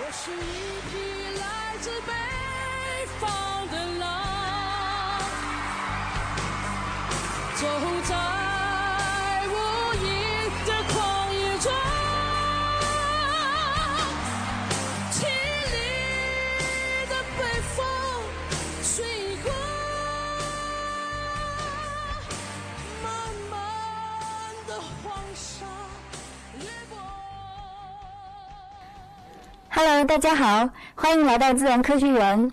[0.00, 0.94] 我是一匹
[1.40, 2.12] 来自北
[3.18, 4.27] 方的狼，
[29.80, 32.50] Hello，大家好，欢迎来到自然科学园。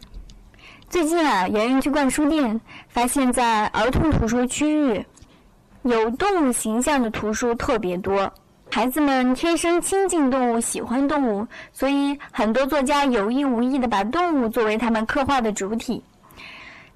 [0.91, 5.03] 最近啊，圆圆去逛书店，发现在儿童图书区域，
[5.81, 8.31] 有动物形象的图书特别多。
[8.71, 16.03] 孩子们天生亲近动物，喜欢动物，所以很多作家有意无意的把动物作为他们刻画的主体。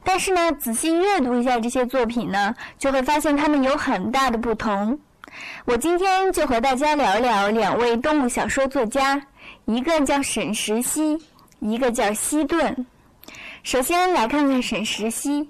[0.04, 5.00] 但是呢，仔细阅读一下这些作品呢，就会发现它们有很大的不同。
[5.66, 9.20] 我今天就和大家聊聊两位动物小说作家。
[9.70, 11.16] 一个叫沈石溪，
[11.60, 12.88] 一个叫西顿。
[13.62, 15.48] 首先来看看沈石溪，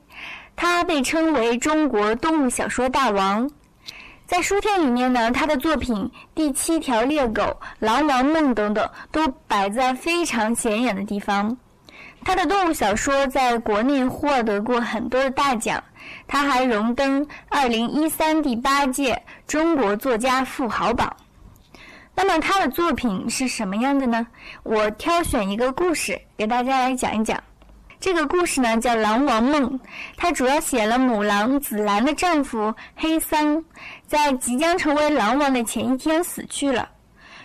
[0.58, 3.50] 他被称为中国动物小说大王。
[4.28, 5.96] 在书店里面呢，他的作品
[6.36, 7.44] 《第七条猎狗》
[7.80, 11.56] 《狼王梦》等等都摆在非常显眼的地方。
[12.26, 15.82] 他的动物小说在国内获得过很多的大奖，
[16.28, 21.16] 他还荣登2013第八届中国作家富豪榜。
[22.22, 24.28] 那么他的作品是什么样的呢？
[24.64, 27.42] 我挑选一个故事给大家来讲一讲。
[27.98, 29.64] 这个故事呢叫《狼王梦》，
[30.18, 33.64] 它主要写了母狼紫兰的丈夫黑桑，
[34.06, 36.90] 在即将成为狼王的前一天死去了。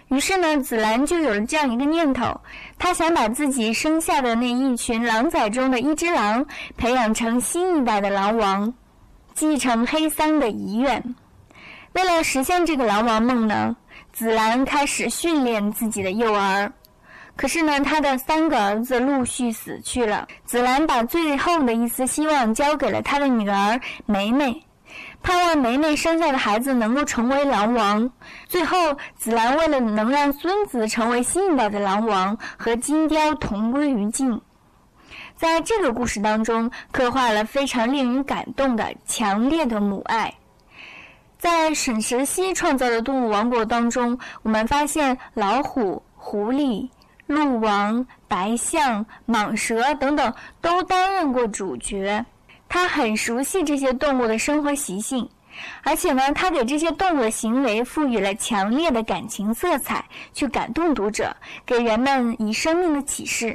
[0.09, 2.41] 于是呢，紫兰就有了这样一个念头，
[2.77, 6.45] 她想把自己生下的那一群狼崽中的一只狼
[6.77, 8.75] 培养成新一代的狼王，
[9.35, 11.15] 继承黑桑的遗愿。
[11.93, 13.77] 为了实现这个狼王梦呢，
[14.15, 16.73] 紫兰开始训练自己的幼儿，
[17.35, 20.29] 可是呢，她的三个儿子陆续死去了。
[20.45, 24.65] 紫兰把最后的一丝希望交给了她的女儿梅梅，
[25.21, 28.09] 盼望梅梅生下的孩子能够成为狼王。
[28.47, 34.41] 最后，紫兰为了能让孙子成为新一代的狼王，和金雕同归于尽。
[35.35, 40.33] 在这个故事当中，刻画了非常令人感动的强烈的母爱。
[41.45, 46.89] 在沈石溪创造的动物王国当中，我们发现老虎、狐狸、
[47.27, 50.33] 鹿王、白象、蟒蛇等等
[50.63, 52.25] 都担任过主角。
[52.67, 55.29] 他很熟悉这些动物的生活习性，
[55.83, 63.55] 而且呢，他给这些动物的行为赋予了强烈的感情色彩，去感动读者，给人们以生命的启示。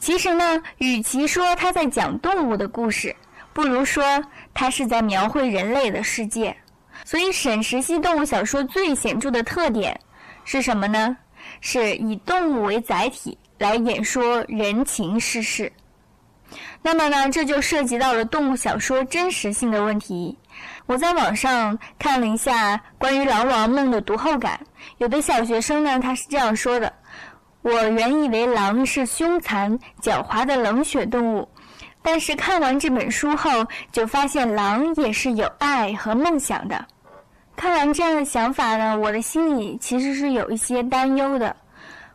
[0.00, 3.14] 其实呢，与其说他在讲动物的故事，
[3.52, 4.02] 不如说
[4.52, 6.56] 他是在描绘人类的世界。
[7.08, 9.98] 所以，沈石溪动物小说最显著的特点
[10.44, 11.16] 是什么呢？
[11.62, 15.72] 是以动物为载体来演说人情世事。
[16.82, 20.36] 那么呢，这就涉及到了动物小说真实性的问题。
[20.84, 24.60] 我在网上看了一下关于《狼王梦》的读后感，
[24.98, 26.92] 有的小学生呢，他是这样说的
[27.62, 31.48] ：“我原以为狼是凶残狡猾的冷血动物。”
[32.04, 36.86] 但是看完这本书后，就发现狼也是有爱和梦想的。
[37.58, 41.56] 看完这样的想法呢，我的心里其实是有一些担忧的。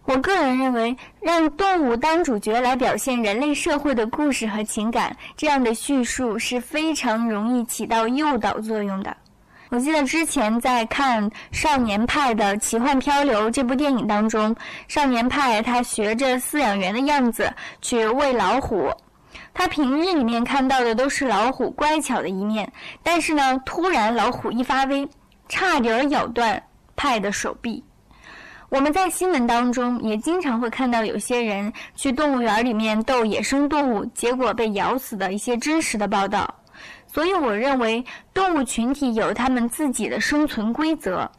[0.05, 9.13] 我个人认为，让动物当主角来表现人类社会的故事和情感，这样的叙述是非常容易起到诱导作用的。
[9.67, 14.55] 我记得之前在看《少年派的奇幻漂流》这部电影当中，
[14.87, 18.89] 少年派他学着饲养员的样子去喂老虎。
[19.53, 22.71] 他平日里面看到的都是老虎乖巧的一面，
[23.03, 25.07] 但是呢，突然老虎一发威，
[25.53, 26.61] 差点咬断
[26.95, 27.83] 派的手臂。
[28.69, 36.51] 我们在新闻当中也经常会看到有些人去动物园里面逗野生动物，结果被咬死的一些真实的报道。
[37.05, 38.03] 所以，我认为
[38.33, 41.29] 动物群体有他们自己的生存规则，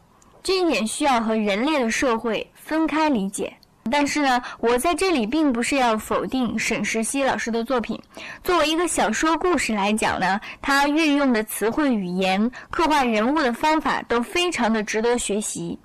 [0.41, 3.53] 这一点需要和人类的社会分开理解。
[3.91, 7.99] 但是呢，我在这里并不是要否定沈石溪老师的作品。
[8.43, 15.77] 作为一个小说故事来讲呢，他运用的词汇、语言、刻画人物的方法都非常的值得学习。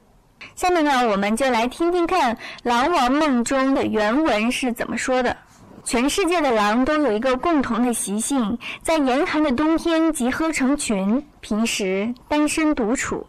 [0.55, 5.37] 下面呢，我们就来听听看《狼王梦》中的原文是怎么说的。
[5.85, 13.27] 全世界的狼都有一个共同的习性，在严寒的冬天集合成群，平时单身独处。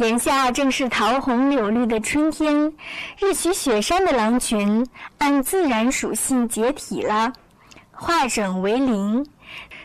[0.00, 2.72] 眼下正是桃红柳绿的春天，
[3.18, 4.86] 日曲雪山的狼群
[5.18, 7.30] 按自然属性解体了，
[7.92, 9.22] 化整为零，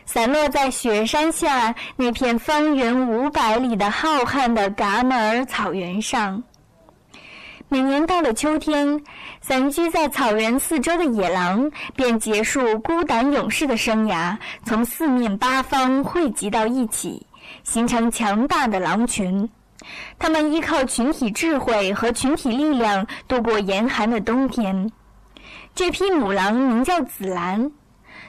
[0.06, 6.42] 散落在雪山下那片方圆五百里的浩瀚的噶玛尔草原上。
[7.68, 9.04] 每年到了秋天，
[9.42, 14.34] 散居在草原四周的野狼便结束孤胆勇士的生涯，
[14.64, 17.28] 从四面八方汇集到一起，
[17.66, 19.50] 形成强大的狼群。
[20.18, 24.92] 他们依靠群体智慧和群体力量度过严寒的冬天。
[25.74, 27.72] 这匹母狼名叫紫兰，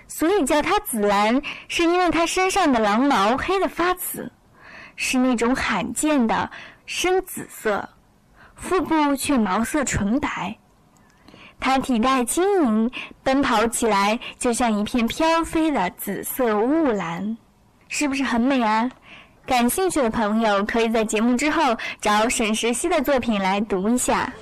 [0.08, 4.32] 所以叫它紫兰，是因为它身上的狼毛黑得发紫，
[4.96, 6.50] 是那种罕见的
[6.86, 7.88] 深紫色。
[8.56, 10.56] 腹部却毛色纯白，
[11.60, 12.90] 它体态轻盈，
[13.22, 17.36] 奔跑起来就像一片飘飞的紫色雾蓝，
[17.88, 18.90] 是不是很美啊？
[19.46, 24.32] 感兴趣的朋友可以在节目之后找沈石溪的作品来读一下。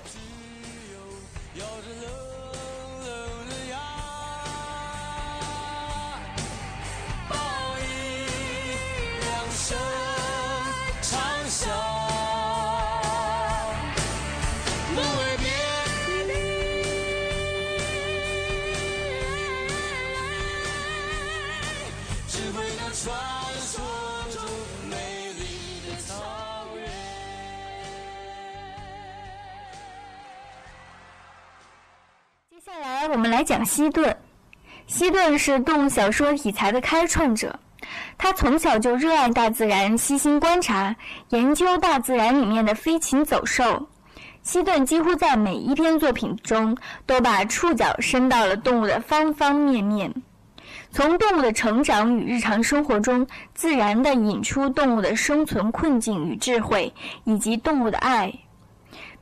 [11.54, 11.83] 笑
[33.64, 34.16] 西顿。
[34.86, 37.58] 西顿是动物小说题材的开创者，
[38.18, 40.94] 他从小就热爱大自然，悉心观察
[41.30, 43.88] 研究大自然里面的飞禽走兽。
[44.42, 46.76] 西顿几乎在每一篇作品中
[47.06, 50.14] 都把触角伸到了动物的方方面面，
[50.92, 56.92] 从动物的成长与日常生活中自然地引出动物的生存困境与智慧，
[57.24, 58.30] 以及动物的爱。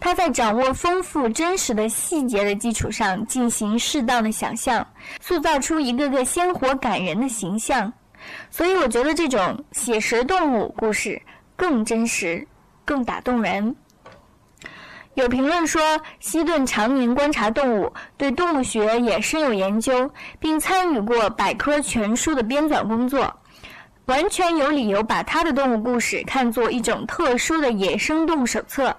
[0.05, 4.85] 他在掌握丰富真实的细节的基础上，进行适当的想象，
[5.21, 7.91] 塑造出一个个鲜活感人的形象。
[8.51, 11.23] 所以，我觉得这种写实动物故事
[11.55, 12.45] 更真实、
[12.85, 13.77] 更打动人。
[15.15, 15.81] 有评论说，
[16.19, 20.11] 希顿常年观察动物，对动物学也深有研究，
[20.41, 23.33] 并参与过百科全书的编纂工作，
[24.07, 28.97] 完全有理由把他的动物故事看作一种特殊的野生动物手册。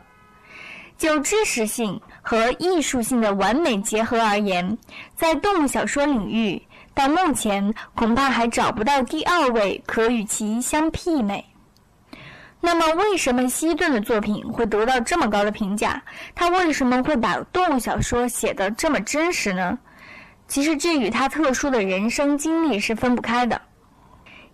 [0.97, 4.77] 就知识性和艺术性的完美结合而言，
[5.15, 6.61] 在动物小说领域，
[6.93, 11.43] 到目前恐怕还找不到第二位可与其相媲美。
[12.61, 16.01] 那么，为什么希顿的作品会得到这么高的评价？
[16.33, 19.77] 他为什么会把动物小说写得这么真实呢？
[20.47, 23.59] 其实，这与他特殊的人生经历是分不开的。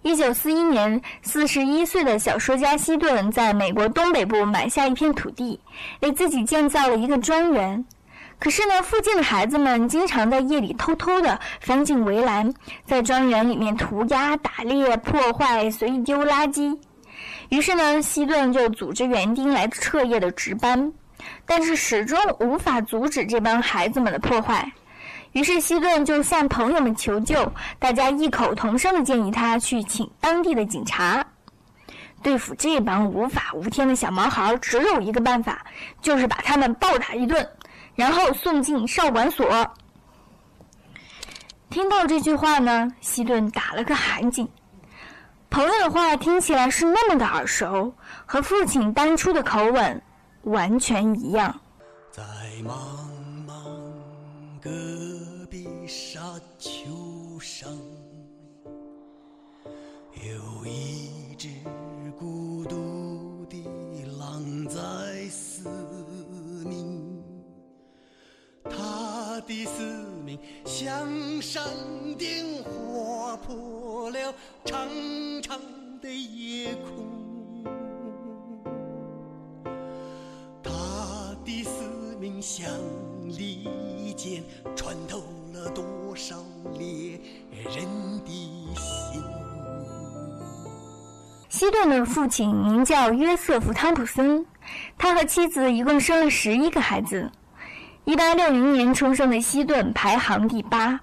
[0.02, 5.60] 一九四一年，四十一岁的小说家希顿在美国东北部买下一片土地，
[6.00, 7.84] 为自己建造了一个庄园。
[8.40, 12.50] 可是呢，附近的孩子们经常在夜里偷偷地翻进围栏，
[12.86, 16.78] 在庄园里面涂鸦、打猎、破坏、随意丢垃圾。
[17.50, 20.94] 于是呢，希顿就组织园丁来彻夜的值班，
[21.46, 24.72] 但是始终无法阻止这帮孩子们的破坏。
[25.32, 31.26] 于是西顿就向朋友们求救，大家异口同声地建议他去请当地的警察。
[32.22, 35.66] 对付这帮无法无天的小毛孩，只有一个办法，
[36.02, 37.48] 就是把他们暴打一顿，
[37.96, 39.66] 然后送进少管所。
[41.70, 44.48] 听到这句话呢，西顿打了个寒噤。
[45.50, 47.94] 朋友的话听起来是那么的耳熟，
[48.26, 50.02] 和父亲当初的口吻
[50.42, 51.58] 完全一样。
[52.12, 52.24] 在
[52.64, 52.74] 茫
[53.48, 53.54] 茫
[54.62, 54.70] 戈
[55.50, 57.76] 壁沙丘上，
[60.14, 61.50] 有一只
[62.20, 63.58] 孤独的
[64.20, 65.68] 狼在嘶
[66.66, 67.24] 鸣，
[68.64, 69.82] 它的嘶
[70.24, 71.64] 鸣像山
[72.16, 74.32] 顶划破了
[74.64, 74.88] 长
[75.42, 75.60] 长
[76.00, 77.10] 的夜空。
[80.62, 82.70] 他的嘶鸣像
[83.26, 83.68] 离
[84.10, 84.44] 利剑，
[84.76, 85.20] 穿透
[85.54, 85.86] 了多
[86.16, 86.36] 少
[86.80, 87.12] 猎
[87.64, 87.86] 人
[88.26, 88.32] 的
[88.76, 89.22] 心。
[91.48, 94.44] 西顿的父亲名叫约瑟夫·汤普森，
[94.98, 97.32] 他和妻子一共生了十一个孩子。
[98.06, 101.00] 1860年出生的西顿排行第八。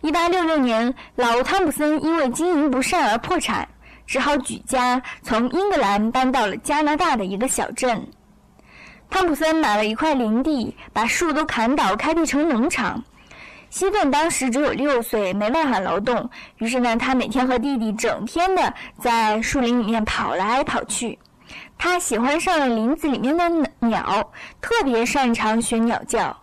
[0.00, 3.68] 1866年，老汤普森因为经营不善而破产，
[4.06, 8.02] 只好举家从英格兰搬到了加拿大的一个小镇。
[9.12, 13.04] 汤普森买了一块林地，把树都砍倒，开辟成农场。
[13.68, 21.18] 西顿当时只有六岁，没办法劳动，于是呢，他每天和弟弟整天的在树林里面跑来跑去。
[21.76, 23.50] 他喜欢上了林子里面的
[23.80, 26.34] 鸟，特别擅长学鸟叫。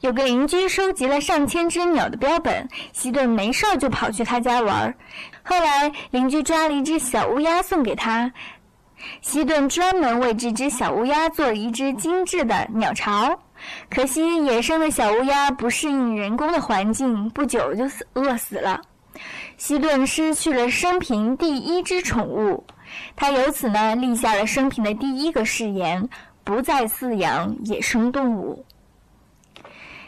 [0.00, 4.94] 有个邻居收集了上千只鸟的标本，西顿没事儿就跑去他家玩儿。
[5.44, 8.32] 后来邻居抓了一只小乌鸦送给他，
[9.20, 13.38] 希顿专门为这只小乌鸦做了一只精致的鸟巢。
[13.90, 18.80] 可惜，野生的小乌鸦不适应人工的环境，不久就死饿死了。
[19.56, 22.64] 希顿失去了生平第一只宠物，
[23.16, 26.08] 他由此呢立下了生平的第一个誓言：
[26.44, 28.64] 不再饲养野生动物。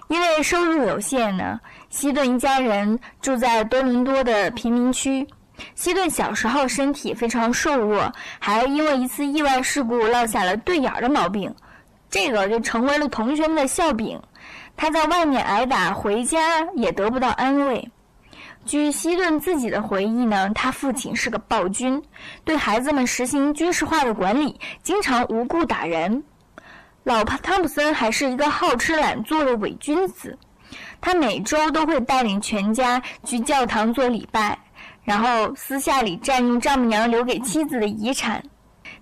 [0.06, 5.26] 因为收入有限呢，希顿一家人住在多伦多的贫民区。
[5.74, 11.54] 希顿小时候身体非常瘦弱，还因为一次意外事故落下了对眼的毛病，
[12.08, 14.20] 这个就成为了同学们的笑柄。
[14.76, 17.90] 他在外面挨打，回家也得不到安慰。
[18.64, 22.02] 据希顿自己的回忆呢，他父亲是个暴君，
[22.44, 26.22] 对孩子们实行军事化的管理，经常无故打人。
[27.04, 30.38] 老帕汤普森还是一个好吃懒做的伪君子，
[31.00, 34.58] 他每周都会带领全家去教堂做礼拜，
[35.10, 38.40] 然后私下里占用丈母娘留给妻子的遗产。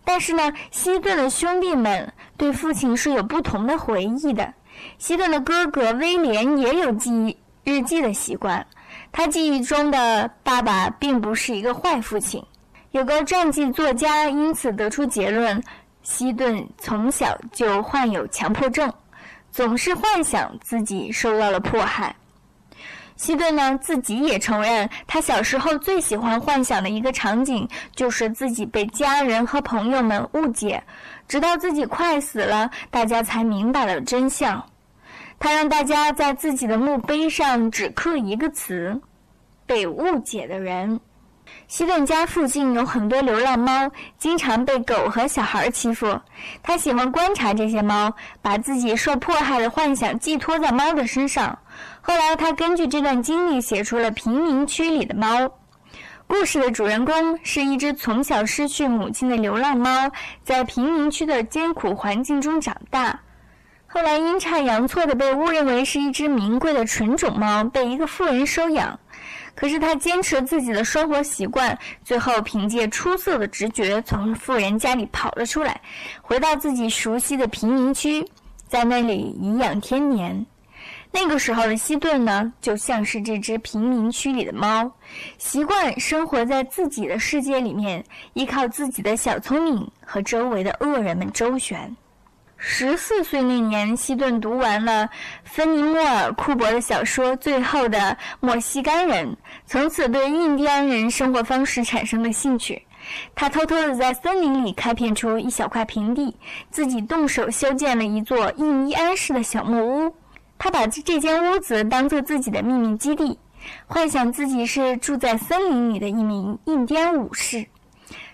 [0.06, 4.54] 但是呢，希顿的兄弟们对父亲是有不同的回忆的。
[4.96, 8.66] 希顿的哥哥威廉也有记日记的习惯，
[9.12, 12.42] 他记忆中的爸爸并不是一个坏父亲。
[12.92, 15.62] 有个传记作家因此得出结论。
[16.02, 18.90] 希顿从小就患有强迫症，
[19.52, 22.16] 总是幻想自己受到了迫害。
[23.18, 30.82] 希顿呢自己也承认，他小时候最喜欢幻想的一个场景就是自己被家人和朋友们误解，
[31.26, 34.64] 直到自己快死了，大家才明白了真相。
[35.40, 39.00] 他让大家在自己的墓碑上只刻一个词
[39.66, 40.98] ：“被误解的人。”
[41.66, 46.20] 希顿家附近有很多流浪猫，经常被狗和小孩欺负。
[46.62, 51.58] 他喜欢观察这些猫，把自己受迫害的幻想寄托在猫的身上。
[52.08, 55.42] 后来，他根据这段经历写出了《贫民区里的猫》。
[56.26, 60.10] 故事的主人公是一只从小失去母亲的流浪猫，
[60.42, 63.20] 在贫民区的艰苦环境中长大。
[63.86, 68.98] 后来，阴差阳错地被误认为是一只名贵的纯种猫，被一个富人收养。
[69.54, 75.78] 可是他坚持自己的生活习惯，最后凭借出色的直觉从富人家里跑了出来，
[76.22, 78.26] 回到自己熟悉的贫民区，
[78.66, 80.46] 在那里颐养天年。
[81.10, 84.90] 那个时候的西顿呢，就像是这只贫民区里的猫，
[85.38, 91.96] 习惯生活在自己的世界里面，依靠自己的小聪明和周围的恶人们周旋。
[92.56, 95.08] 十四岁那年，西顿读完了
[95.44, 99.28] 芬尼莫尔·库珀的小说《最后的墨西哥人》，
[99.64, 102.82] 从此对印第安人生活方式产生了兴趣。
[103.34, 106.36] 他偷偷地在森林里开辟出一小块平地，
[106.68, 110.14] 自己动手修建了一座印第安式的小木屋。
[110.58, 113.38] 他把这间屋子当做自己的秘密基地，
[113.86, 117.66] 幻想自己是住在森林里的一名印第安武士。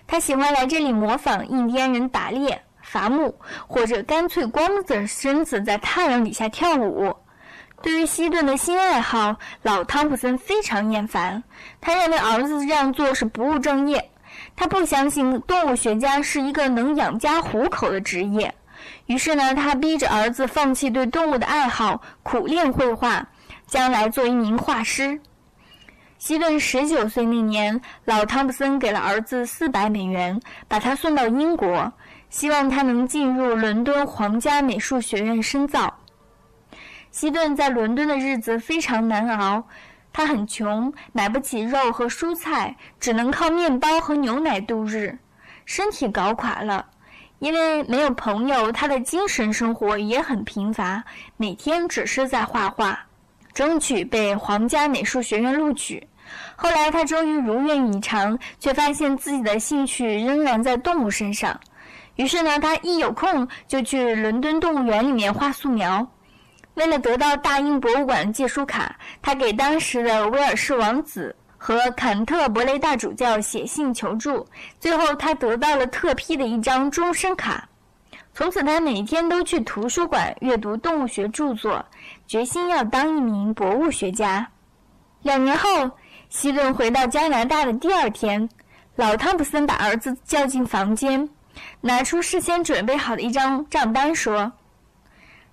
[0.07, 2.61] 他喜欢来这里模仿印第安人打猎。
[2.87, 3.35] 伐木，
[3.67, 7.13] 或者干脆光着身子在太阳底下跳舞。
[7.83, 11.43] 对于希顿的新爱好，老汤普森非常厌烦。
[11.81, 14.11] 他认为儿子这样做是不务正业。
[14.55, 18.55] 他不相信动物学家是一个能养家糊口的职业。
[19.07, 23.27] 于是呢，他逼着儿子放弃对动物的爱好，苦练绘画，
[23.67, 25.21] 将来做一名画师。
[26.19, 31.93] 希顿十九岁那年，老汤普森给了儿子四百美元，把他送到英国。
[32.31, 36.01] 希望他能进入伦敦皇家美术学院深造。
[37.13, 39.63] 希顿在伦敦的日子非常难熬，
[40.13, 45.17] 他很穷，买不起肉和蔬菜，只能靠面包和牛奶度日，
[45.65, 46.87] 身体搞垮了。
[47.39, 51.03] 因为没有朋友，他的精神生活也很贫乏，
[51.37, 52.99] 每天只是在画画，
[53.53, 56.07] 争取被皇家美术学院录取。
[56.57, 61.59] 后来他终于如愿以偿，却发现自己的兴趣仍然在动物身上。
[62.17, 66.07] 于是呢，他一有空就去伦敦动物园里面画素描。
[66.75, 71.35] 为了得到大英博物馆的借书卡，他给当时的威尔士王子
[71.67, 74.47] 和坎特伯雷大主教写信求助。
[74.79, 77.67] 最后，他得到了特批的一张终身卡。
[78.35, 81.83] 从此，他每天都去图书馆阅读动物学著作，
[82.27, 84.47] 决心要当一名博物学家。
[85.23, 85.91] 两年后，
[86.29, 88.47] 希顿回到加拿大的第二天，
[88.97, 91.27] 老汤普森把儿子叫进房间。
[91.81, 94.53] 拿出事先准备好的一张账单，说：“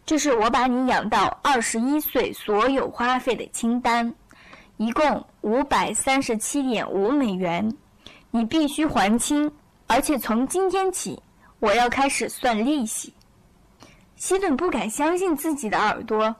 [0.06, 4.14] 这是我把你养到二十一岁所有花费的清单，
[4.76, 7.76] 一共五百三十七点五美元，
[8.32, 9.52] 你必须还清，
[9.88, 11.22] 而且从今天起，
[11.60, 13.14] 我要开始算利息。”
[14.16, 16.36] 希顿不敢相信自己的耳朵，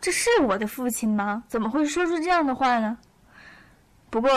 [0.00, 1.42] 这是我的父亲吗？
[1.48, 2.98] 怎么会说出这样的话呢？
[4.08, 4.30] 不过。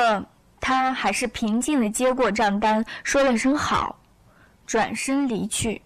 [0.66, 4.00] 他还是平静地接过账单，说了声好，
[4.66, 5.82] 转身离去。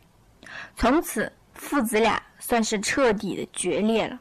[0.76, 4.20] 从此，父子俩算是彻底的决裂了。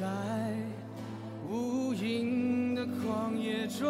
[0.00, 0.06] 在
[1.48, 3.86] 无垠的旷野中，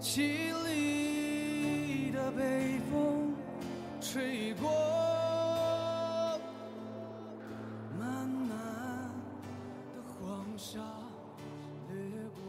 [0.00, 3.32] 凄厉的北风
[4.00, 4.68] 吹过，
[7.96, 8.58] 漫漫
[9.94, 10.80] 的黄沙
[11.88, 11.96] 掠
[12.34, 12.42] 过。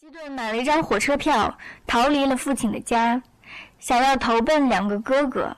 [0.00, 3.20] 希顿买了一张火车票，逃离了父亲的家，
[3.80, 5.56] 想要投奔两个哥哥。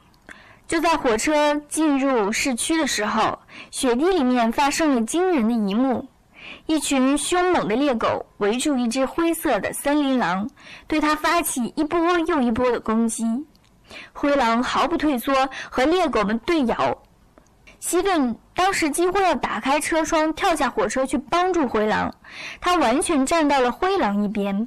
[0.69, 3.39] 就在火车进入市区的时候，
[3.71, 6.09] 雪地里面发生了惊人的一幕：
[6.67, 10.49] 一群凶猛的猎狗围住一只灰色的森林狼，
[10.89, 13.25] 对它发起一波又一波的攻击。
[14.13, 15.33] 灰狼毫不退缩，
[15.71, 16.99] 和猎狗们对咬。
[17.79, 22.13] 西顿当时几乎要打开车窗，跳下火车去帮助灰狼，
[22.61, 24.67] 他完全站到了灰狼一边。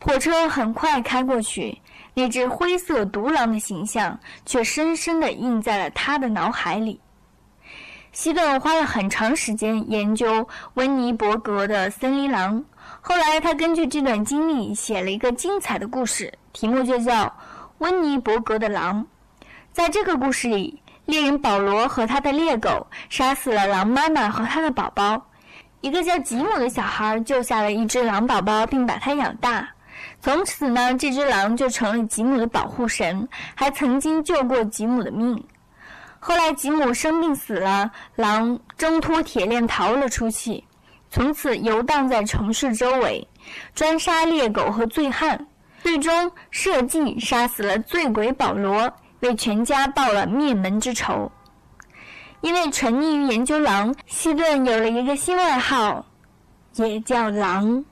[0.00, 1.82] 火车很快开过去，
[2.14, 7.00] 那只灰色独狼的形象却深深地印在了他的脑海里。
[8.12, 12.64] 希顿花了很长时间研究温尼伯格的森林狼，
[13.00, 17.24] 后来他根据这段经历写了一个精彩的故事，题目就叫
[17.78, 19.04] 《温尼伯格的狼》。
[19.72, 25.22] 在这个故事里，猎人保罗和他的猎狗杀死了狼妈妈和他的宝宝。
[25.80, 29.68] 一个叫吉姆的小孩救下了一只狼宝宝，并把它养大。
[30.20, 35.42] 从此呢，这只狼就成了吉姆的保护神，还曾经救过吉姆的命。
[36.18, 40.64] 后来吉姆生病死了，狼挣脱铁链逃了出去，
[41.08, 43.26] 从此游荡在城市周围，
[43.74, 45.46] 专杀猎狗和醉汉，
[45.80, 51.30] 最终设计杀死了醉鬼保罗，为全家报了灭门之仇。
[52.40, 56.04] 因为沉溺于研究狼，希顿有了一个新外号，
[56.74, 57.84] 也叫狼。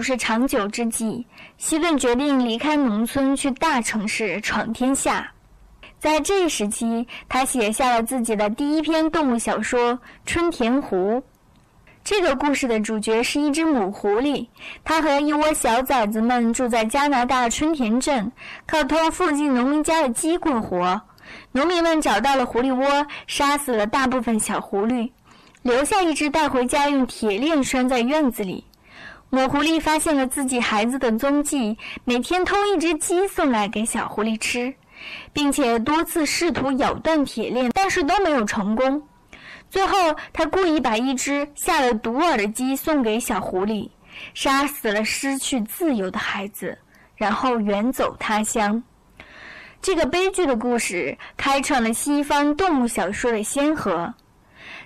[0.00, 1.26] 不是长久之计，
[1.58, 5.30] 西顿决定离开农村，去大城市闯天下。
[5.98, 9.92] 在这一时期，他写下了自己的第一篇动物小说
[10.24, 10.96] 《春田狐》。
[12.02, 14.46] 这个故事的主角是一只母狐狸，
[14.82, 18.32] 它和一窝小崽子们住在加拿大春田镇，
[18.66, 20.98] 靠偷附近农民家的鸡过活。
[21.52, 25.10] 农民们找到了狐狸窝，杀死了大部分小狐狸，
[25.60, 28.64] 留下一只带回家，用铁链拴在院子里。
[29.32, 34.74] 母狐狸发现了自己孩子的踪迹，每天偷一只鸡送来给小狐狸吃，
[35.32, 39.00] 并且多次试图咬断铁链，但是都没有成功。
[39.70, 39.96] 最后，
[40.32, 43.88] 他故意把一只下了毒饵的鸡送给小狐狸，
[44.34, 46.76] 杀死了失去自由的孩子，
[47.14, 48.82] 然后远走他乡。
[49.80, 54.12] 这个悲剧的故事开创了西方动物小说的先河。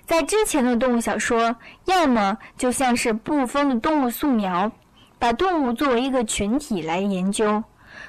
[0.06, 4.70] 在之前的动物小说，要么就像是部分的动物素描，
[5.18, 7.62] 把动物作为一个群体来研究，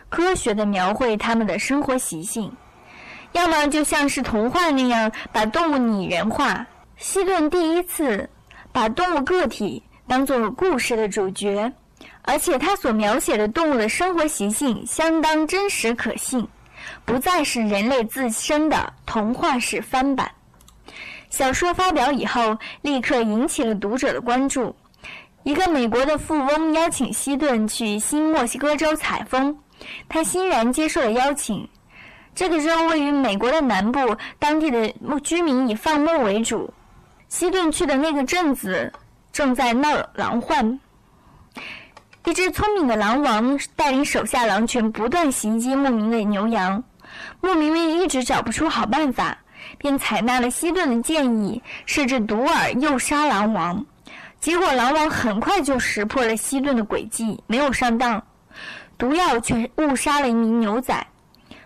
[0.10, 2.50] 科学的描绘它们的生活习性；
[3.32, 6.66] 要么就像是童话那样，把动物拟人化。
[6.98, 8.30] 希顿第一次
[8.72, 11.72] 把动物个体当做故事的主角，
[12.24, 16.46] 而且他所描写的动物的生活习性相当真实可信，
[17.06, 20.30] 不再是人类自身的童话式翻版。
[21.36, 24.74] 小说发表以后，立刻引起了读者的关注。
[25.44, 29.54] 一个美国的富翁邀请希顿去新墨西哥州采风，
[30.08, 31.68] 他欣然接受了邀请。
[32.34, 36.74] 这个州位于美国的南部，当地的牧居民以放牧为主。
[37.28, 38.90] 希顿去的那个镇子
[39.34, 40.80] 正在闹狼患，
[42.24, 46.82] 一只聪明的狼王带领手下狼群不断袭击牧民的牛羊，
[47.42, 49.38] 牧民们一直找不出好办法。
[49.78, 53.86] 便采纳了西顿的建议，设置毒饵诱杀狼王。
[54.40, 58.22] 结果狼王很快就识破了西顿的诡计，没有上当，
[58.98, 61.06] 毒药却误杀了一名牛仔。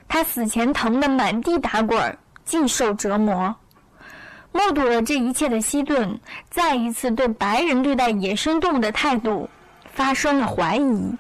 [0.08, 3.54] 他死前疼得满地打滚儿，既受折磨。
[4.52, 9.48] 目睹了这一切的西顿，再一次对白人对待野生动物的态度
[9.94, 11.14] 发生了怀疑。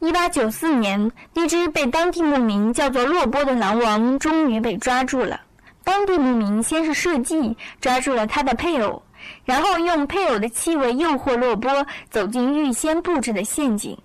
[0.00, 5.40] 一八九四年，那只被当地牧民叫做洛波的狼王终于被抓住了。
[5.88, 9.02] 当地牧民先是设计抓住了他的配偶，
[9.46, 13.96] 然后用配偶的气味诱惑洛波走进预先布置的陷阱。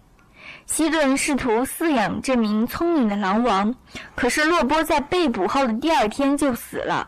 [0.65, 3.75] 希顿试图饲养这名聪明的狼王，
[4.15, 7.05] 可是洛波在被捕后的第二天就死了，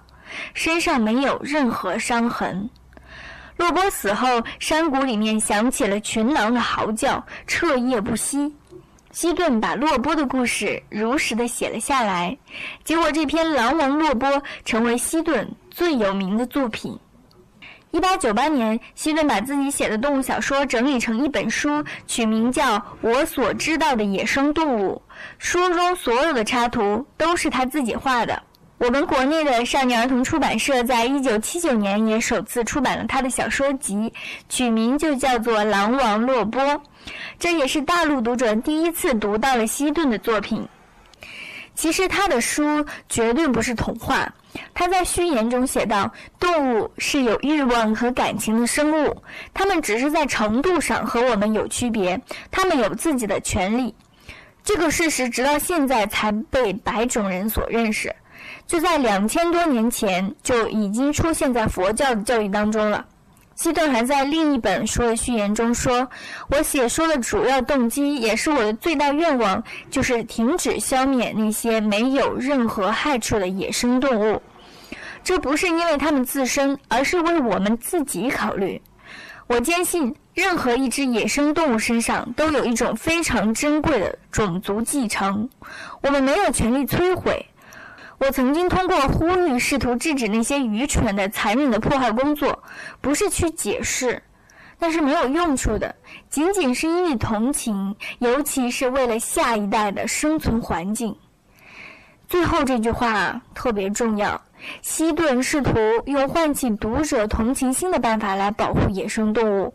[0.53, 2.69] 身上没有任何伤痕。
[3.55, 8.53] 洛波死后，山谷里面响起了群狼的嚎叫，彻夜不息。
[9.15, 12.37] 西顿把洛波的故事如实的写了下来，
[12.83, 14.29] 结果这篇《狼王洛波》
[14.65, 16.99] 成为西顿最有名的作品。
[17.91, 25.01] 一八九八年，西顿把自己写的动物小说整理成一本书，取名叫《我所知道的野生动物》。
[25.37, 28.43] 书中所有的插图都是他自己画的。
[28.77, 34.11] 我们国内的少年儿童出版社在一九七九年也首次出版了他的小说集，
[34.49, 36.61] 取名就叫做《狼王洛波》。
[37.39, 40.67] 这也是大陆读者第一次读到了希顿的作品。
[41.73, 44.31] 其实他的书绝对不是童话。
[44.73, 52.19] 他在序言中写道：“动物是有欲望和感情的生物，它们只是在程度上和我们有区别，
[52.51, 53.93] 它们有自己的权利。”
[54.63, 58.13] 这个事实直到现在才被白种人所认识，
[58.67, 63.05] 就在两千多年前就已经出现在佛教的教育当中了。
[63.55, 66.09] 希顿还在另一本书的序言中说
[66.51, 74.41] ：“我写书的主要动机，也是我的最大愿望，就是停止消灭那些没有任何害处的野生动物。
[75.23, 78.81] 这不是因为它们自身，而是为我们自己考虑。
[79.47, 85.49] 我坚信，任何一只野生动物身上都有一种非常珍贵的种族继承，
[86.01, 87.45] 我们没有权利摧毁。”
[88.17, 92.63] 我曾经通过呼吁，试图制止那些愚蠢的、残忍的破坏工作，
[93.01, 94.21] 不是去解释，
[94.79, 95.93] 那是没有用处的。
[96.29, 101.15] 仅仅是因为同情，尤其是为了下一代的生存环境。
[102.27, 104.41] 最后这句话特别重要。
[104.81, 109.71] 希顿试图用唤起读者同情心的办法来保护野生动物，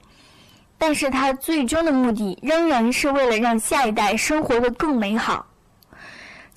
[0.78, 5.46] 但是他最终的目的仍然是为了让下一代生活得更美好。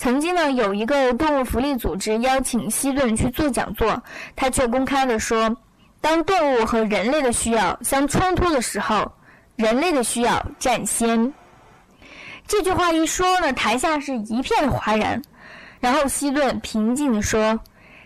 [0.04, 4.04] 曾经呢，有一个动物福利组织邀请希顿去做讲座，
[4.36, 5.56] 他却公开的说
[6.02, 9.10] ：“当动物和人类的需要相冲突的时候，
[9.56, 11.34] 人类的需要占先。”
[12.46, 15.22] 这句话一说呢，台下是一片哗然。
[15.80, 17.58] 然后希顿平静地说：“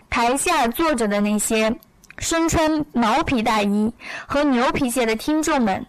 [0.08, 1.76] 台下坐着的那些
[2.18, 3.92] 身穿毛皮大衣
[4.24, 5.84] 和牛皮鞋的听众们，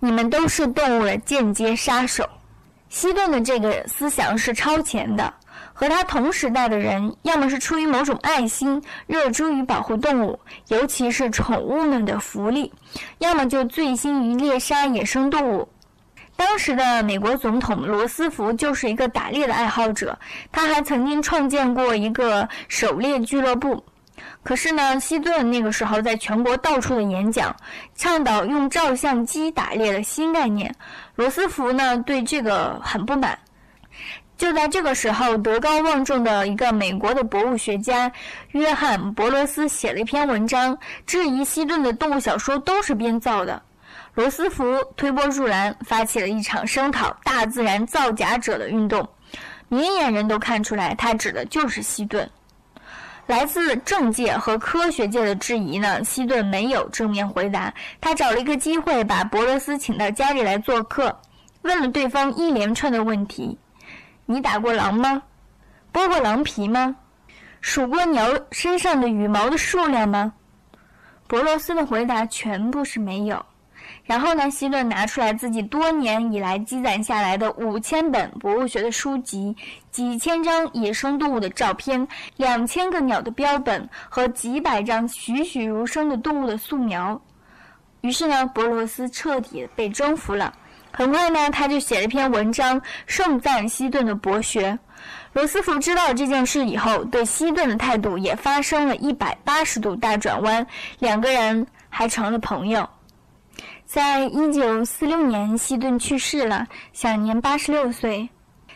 [0.00, 2.28] 你们都是动物的间接杀手。”
[2.90, 5.32] 西顿的这个思想是超前的，
[5.72, 12.70] 和他同时代的人，要么是出于某种爱心，热衷于保护动物，尤其是宠物们的福利，
[13.18, 15.68] 要么就醉心于猎杀野生动物。
[16.36, 20.18] 当时的美国总统罗斯福就是一个打猎的爱好者，
[20.50, 23.84] 他还曾经创建过一个狩猎俱乐部。
[24.42, 27.54] 可是呢，希顿那个时候在全国到处的演讲，
[27.94, 30.74] 倡导用照相机打猎的新概念。
[31.14, 33.38] 罗斯福呢对这个很不满。
[34.38, 38.10] 就在这个时候，德高望重的一个美国的博物学家
[38.52, 43.62] 约翰·伯罗斯写了一篇文章，质疑希顿的动物小说都是编造的。
[44.14, 44.64] 罗斯福
[44.96, 49.06] 推波助澜，发起了一场声讨大自然造假者的运动。
[49.68, 52.28] 明眼人都看出来，他指的就是希顿。
[53.30, 57.72] 来自政界和科学界的质疑呢，希顿没有正面回答。
[58.00, 61.16] 他找了一个机会，把博罗斯请到家里来做客，
[61.62, 63.56] 问了对方一连串的问题
[64.26, 65.22] ：“你打过狼吗？
[65.92, 66.96] 剥过狼皮吗？
[67.60, 70.32] 数过鸟身上的羽毛的数量吗？”
[71.28, 73.46] 博罗斯的回答全部是没有。
[74.10, 79.56] 然后呢，希顿拿出来自己多年以来积攒下来的五千本博物学的书籍、
[79.92, 87.22] 几千张野生动物的照片、两千个鸟的标本和几百张栩栩如生的动物的素描。
[88.00, 90.52] 于是呢，博罗斯彻底被征服了。
[90.90, 94.76] 很快呢，他就写了一篇文章盛赞希顿的博学。
[95.34, 100.66] 罗斯福知道这件事以后，对希顿的态度也发生了一百八十度大转弯，
[100.98, 102.84] 两个人还成了朋友。
[103.92, 108.28] 在一九四六年，希顿去世了，享年八十六岁。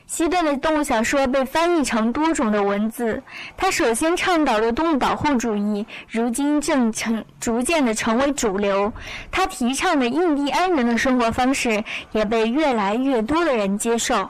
[0.09, 3.23] 希顿的动物小说被翻译成多种的文字。
[3.57, 8.93] 他首先倡导的动物保护主义，如今正成逐渐的成为主流。
[9.31, 14.29] 他提倡的印第安人的生活方式，也被越来越多的人接受。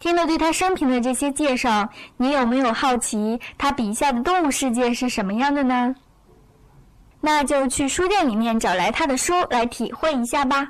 [0.00, 5.94] 听了对他生平的这些介绍，你有没有好奇他笔下的动物世界是什么样的呢？
[7.24, 10.68] 那就去书店里面找来他的书来体会一下吧。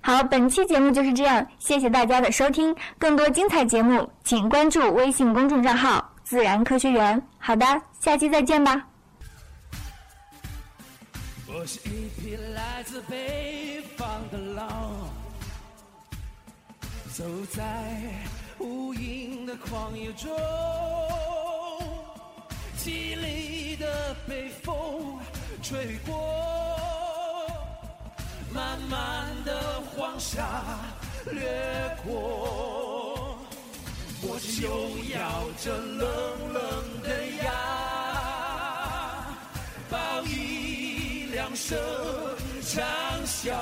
[0.00, 2.74] 好，本期节目就是这样，谢谢大家的收听。
[2.98, 7.22] 更多精彩节目，请关注微信公众账号“自然科学园”。
[7.38, 7.64] 好的，
[8.00, 8.82] 下期再见吧。
[11.46, 14.90] 我是一匹来自北方的狼，
[17.12, 17.62] 走在
[18.58, 20.30] 无垠的旷野中，
[22.78, 24.71] 凄厉的北风
[25.62, 26.18] 吹过，
[28.52, 30.42] 漫漫的黄沙
[31.30, 33.38] 掠过，
[34.22, 37.52] 我就咬着冷冷的牙。
[39.88, 39.96] 报
[40.26, 41.78] 以两声
[42.62, 42.84] 长
[43.24, 43.54] 啸，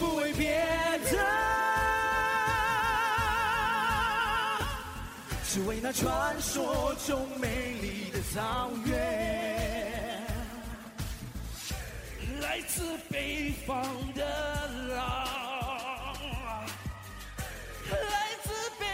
[0.00, 0.66] 不为别
[1.12, 1.16] 的，
[5.48, 9.41] 只为那传说中美丽的草原。
[12.52, 14.22] 来自北方的
[14.94, 16.14] 狼，
[17.88, 18.84] 来自北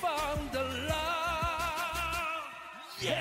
[0.00, 0.08] 方
[0.52, 0.96] 的狼。
[3.00, 3.20] 耶！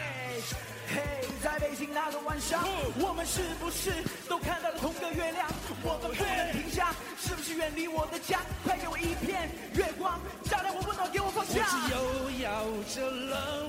[0.88, 1.02] 嘿，
[1.42, 2.64] 在北京那个晚上，
[3.00, 3.92] 我们是不是
[4.30, 5.50] 都看到了同个月亮？
[5.82, 8.42] 我们不能停下，是不是远离我的家？
[8.64, 11.58] 快给我一片月光，照亮我温暖，给我方向。
[11.58, 11.98] 我只有
[12.46, 13.67] 咬着冷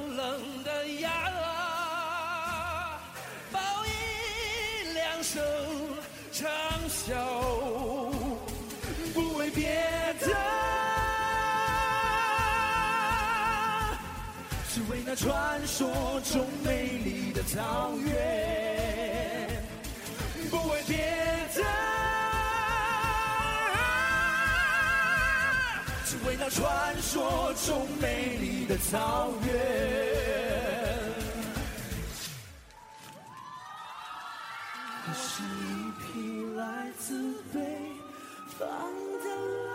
[15.10, 19.62] 那传说中美丽的草原，
[20.50, 20.98] 不为别
[21.54, 21.64] 的，
[26.04, 29.48] 只为那传说中美丽的草原。
[35.06, 37.58] 我是一匹来自北
[38.58, 38.68] 方
[39.24, 39.26] 的
[39.70, 39.72] 狼